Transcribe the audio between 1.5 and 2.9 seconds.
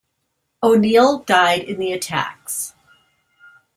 in the attacks.